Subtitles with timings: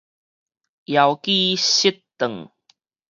[0.87, 2.49] 枵飢失頓